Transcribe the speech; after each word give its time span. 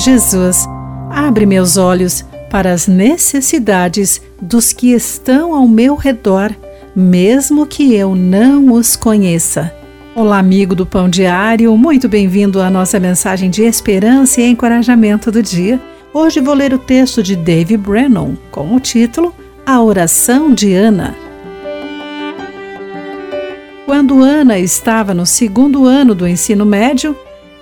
Jesus, 0.00 0.66
abre 1.10 1.44
meus 1.44 1.76
olhos 1.76 2.24
para 2.50 2.72
as 2.72 2.86
necessidades 2.86 4.18
dos 4.40 4.72
que 4.72 4.92
estão 4.92 5.54
ao 5.54 5.68
meu 5.68 5.94
redor, 5.94 6.56
mesmo 6.96 7.66
que 7.66 7.94
eu 7.94 8.14
não 8.14 8.72
os 8.72 8.96
conheça. 8.96 9.70
Olá, 10.14 10.38
amigo 10.38 10.74
do 10.74 10.86
Pão 10.86 11.06
Diário, 11.06 11.76
muito 11.76 12.08
bem-vindo 12.08 12.62
à 12.62 12.70
nossa 12.70 12.98
mensagem 12.98 13.50
de 13.50 13.62
esperança 13.62 14.40
e 14.40 14.48
encorajamento 14.48 15.30
do 15.30 15.42
dia. 15.42 15.78
Hoje 16.14 16.40
vou 16.40 16.54
ler 16.54 16.72
o 16.72 16.78
texto 16.78 17.22
de 17.22 17.36
Dave 17.36 17.76
Brennan 17.76 18.38
com 18.50 18.74
o 18.74 18.80
título 18.80 19.34
A 19.66 19.82
Oração 19.82 20.54
de 20.54 20.72
Ana. 20.72 21.14
Quando 23.84 24.22
Ana 24.22 24.58
estava 24.58 25.12
no 25.12 25.26
segundo 25.26 25.84
ano 25.84 26.14
do 26.14 26.26
ensino 26.26 26.64
médio, 26.64 27.14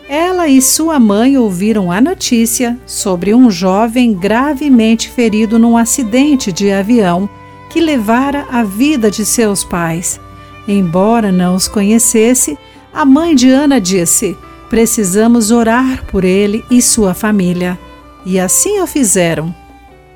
ela 0.09 0.49
e 0.49 0.63
sua 0.63 0.99
mãe 0.99 1.37
ouviram 1.37 1.93
a 1.93 2.01
notícia 2.01 2.79
sobre 2.87 3.35
um 3.35 3.51
jovem 3.51 4.15
gravemente 4.15 5.11
ferido 5.11 5.59
num 5.59 5.77
acidente 5.77 6.51
de 6.51 6.73
avião 6.73 7.29
que 7.69 7.79
levara 7.79 8.47
a 8.51 8.65
vida 8.65 9.11
de 9.11 9.27
seus 9.27 9.63
pais. 9.63 10.19
Embora 10.67 11.31
não 11.31 11.55
os 11.55 11.69
conhecesse, 11.69 12.59
a 12.93 13.05
mãe 13.05 13.35
de 13.35 13.51
Ana 13.51 13.79
disse: 13.79 14.35
Precisamos 14.71 15.51
orar 15.51 16.05
por 16.07 16.25
ele 16.25 16.65
e 16.71 16.81
sua 16.81 17.13
família. 17.13 17.79
E 18.25 18.41
assim 18.41 18.81
o 18.81 18.87
fizeram. 18.87 19.55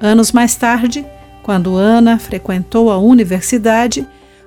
Anos 0.00 0.32
mais 0.32 0.56
tarde, 0.56 1.04
quando 1.42 1.76
Ana 1.76 2.18
frequentou 2.18 2.90
a 2.90 2.96
universidade, 2.96 4.06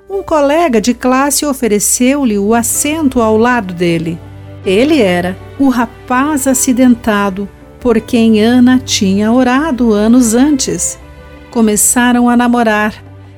um 0.09 0.23
colega 0.23 0.81
de 0.81 0.94
classe 0.95 1.45
ofereceu-lhe 1.45 2.38
o 2.39 2.55
assento 2.55 3.22
ao 3.22 3.38
lado 3.38 3.73
dele. 3.73 4.17
Ele 4.66 5.02
era 5.02 5.38
o 5.60 5.70
rapaz 5.70 6.48
acidentado 6.48 7.48
por 7.80 8.02
quem 8.02 8.42
Ana 8.42 8.80
tinha 8.80 9.32
orado 9.32 9.94
anos 9.94 10.34
antes. 10.34 10.98
Começaram 11.52 12.28
a 12.28 12.36
namorar 12.36 12.95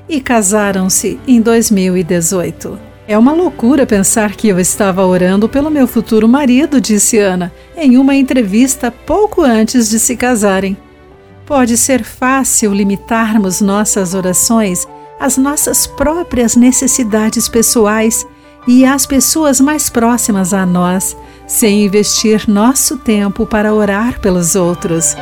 e 0.08 0.22
casaram-se 0.22 1.20
em 1.28 1.42
2018. 1.42 2.80
É 3.06 3.18
uma 3.18 3.34
loucura 3.34 3.86
pensar 3.86 4.36
que 4.36 4.48
eu 4.48 4.60
estava 4.60 5.06
orando 5.06 5.50
pelo 5.50 5.70
meu 5.70 5.86
futuro 5.86 6.28
marido, 6.28 6.80
disse 6.80 7.18
Ana, 7.18 7.54
em 7.76 7.98
uma 7.98 8.16
entrevista 8.16 8.90
pouco 8.90 9.42
antes 9.42 9.90
de 9.90 10.00
se 10.00 10.16
casarem. 10.16 10.78
Pode 11.46 11.78
ser 11.78 12.04
fácil 12.04 12.74
limitarmos 12.74 13.62
nossas 13.62 14.14
orações 14.14 14.88
às 15.20 15.38
nossas 15.38 15.88
próprias 15.88 16.56
necessidades 16.56 17.48
pessoais 17.50 18.26
e 18.68 18.84
às 18.84 19.06
pessoas 19.06 19.62
mais 19.62 19.90
próximas 19.90 20.54
a 20.54 20.66
nós, 20.66 21.16
sem 21.48 21.86
investir 21.86 22.50
nosso 22.50 22.98
tempo 22.98 23.46
para 23.46 23.74
orar 23.74 24.20
pelos 24.20 24.56
outros. 24.56 25.16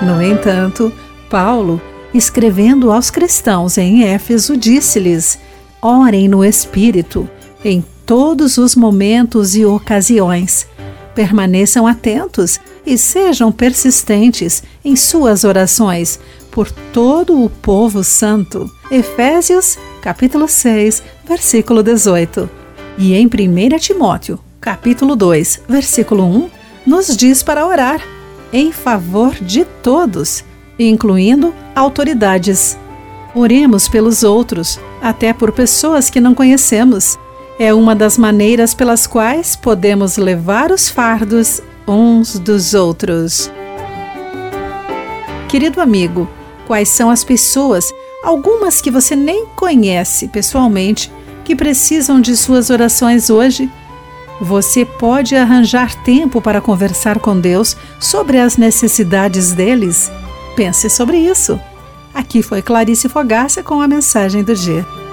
No 0.00 0.22
entanto, 0.22 0.92
Paulo, 1.28 1.80
escrevendo 2.12 2.92
aos 2.92 3.10
cristãos 3.10 3.76
em 3.76 4.04
Éfeso, 4.04 4.56
disse-lhes: 4.56 5.38
Orem 5.82 6.28
no 6.28 6.44
Espírito 6.44 7.28
em 7.64 7.84
todos 8.06 8.58
os 8.58 8.76
momentos 8.76 9.56
e 9.56 9.64
ocasiões. 9.64 10.66
Permaneçam 11.14 11.86
atentos 11.86 12.60
e 12.84 12.98
sejam 12.98 13.50
persistentes 13.50 14.62
em 14.84 14.94
suas 14.96 15.44
orações 15.44 16.18
por 16.50 16.70
todo 16.70 17.42
o 17.42 17.48
povo 17.48 18.04
santo. 18.04 18.70
Efésios, 18.90 19.78
capítulo 20.04 20.46
6, 20.46 21.02
versículo 21.26 21.82
18. 21.82 22.50
E 22.98 23.14
em 23.14 23.24
1 23.24 23.78
Timóteo, 23.78 24.38
capítulo 24.60 25.16
2, 25.16 25.62
versículo 25.66 26.24
1, 26.24 26.50
nos 26.86 27.16
diz 27.16 27.42
para 27.42 27.66
orar 27.66 28.02
em 28.52 28.70
favor 28.70 29.32
de 29.32 29.64
todos, 29.64 30.44
incluindo 30.78 31.54
autoridades. 31.74 32.76
Oremos 33.34 33.88
pelos 33.88 34.22
outros, 34.22 34.78
até 35.00 35.32
por 35.32 35.52
pessoas 35.52 36.10
que 36.10 36.20
não 36.20 36.34
conhecemos. 36.34 37.18
É 37.58 37.72
uma 37.72 37.96
das 37.96 38.18
maneiras 38.18 38.74
pelas 38.74 39.06
quais 39.06 39.56
podemos 39.56 40.18
levar 40.18 40.70
os 40.70 40.86
fardos 40.86 41.62
uns 41.88 42.38
dos 42.38 42.74
outros. 42.74 43.50
Querido 45.48 45.80
amigo, 45.80 46.28
quais 46.66 46.90
são 46.90 47.08
as 47.08 47.24
pessoas, 47.24 47.90
algumas 48.24 48.80
que 48.80 48.90
você 48.90 49.14
nem 49.14 49.46
conhece 49.54 50.26
pessoalmente, 50.28 51.12
que 51.44 51.54
precisam 51.54 52.20
de 52.20 52.36
suas 52.36 52.70
orações 52.70 53.28
hoje? 53.28 53.70
Você 54.40 54.84
pode 54.84 55.36
arranjar 55.36 56.02
tempo 56.02 56.40
para 56.40 56.60
conversar 56.60 57.20
com 57.20 57.38
Deus 57.38 57.76
sobre 58.00 58.38
as 58.38 58.56
necessidades 58.56 59.52
deles? 59.52 60.10
Pense 60.56 60.88
sobre 60.90 61.18
isso. 61.18 61.60
Aqui 62.12 62.42
foi 62.42 62.62
Clarice 62.62 63.08
Fogaça 63.08 63.62
com 63.62 63.80
a 63.80 63.86
mensagem 63.86 64.42
do 64.42 64.54
dia. 64.54 65.03